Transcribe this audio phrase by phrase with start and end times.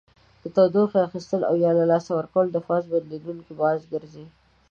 [0.41, 4.25] د تودوخې اخیستل او یا له لاسه ورکول د فاز بدلیدو باعث ګرځي.